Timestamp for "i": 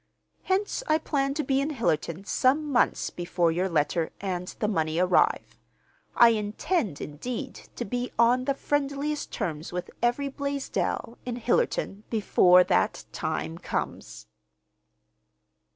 0.87-0.97, 6.15-6.29